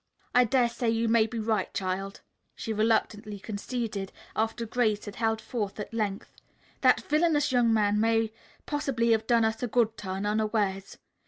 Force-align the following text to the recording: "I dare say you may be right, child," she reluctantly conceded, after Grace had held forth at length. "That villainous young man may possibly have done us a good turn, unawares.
"I 0.33 0.45
dare 0.45 0.67
say 0.67 0.89
you 0.89 1.07
may 1.07 1.27
be 1.27 1.37
right, 1.37 1.71
child," 1.75 2.21
she 2.55 2.73
reluctantly 2.73 3.37
conceded, 3.37 4.11
after 4.35 4.65
Grace 4.65 5.05
had 5.05 5.17
held 5.17 5.39
forth 5.39 5.79
at 5.79 5.93
length. 5.93 6.33
"That 6.81 7.01
villainous 7.03 7.51
young 7.51 7.71
man 7.71 7.99
may 7.99 8.31
possibly 8.65 9.11
have 9.11 9.27
done 9.27 9.45
us 9.45 9.61
a 9.61 9.67
good 9.67 9.95
turn, 9.99 10.25
unawares. 10.25 10.97